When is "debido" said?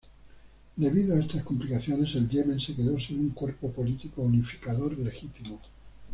0.77-1.13